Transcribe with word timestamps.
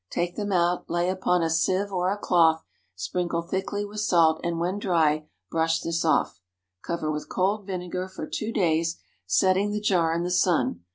Take 0.09 0.35
them 0.35 0.51
out, 0.51 0.89
lay 0.89 1.09
upon 1.09 1.43
a 1.43 1.49
sieve 1.51 1.91
or 1.93 2.11
a 2.11 2.17
cloth, 2.17 2.63
sprinkle 2.95 3.43
thickly 3.43 3.85
with 3.85 3.99
salt, 3.99 4.41
and, 4.43 4.57
when 4.59 4.79
dry, 4.79 5.27
brush 5.51 5.79
this 5.79 6.03
off. 6.03 6.41
Cover 6.83 7.11
with 7.11 7.29
cold 7.29 7.67
vinegar 7.67 8.07
for 8.07 8.25
two 8.25 8.51
days, 8.51 8.97
setting 9.27 9.69
the 9.69 9.79
jar 9.79 10.11
in 10.15 10.23
the 10.23 10.31
sun. 10.31 10.85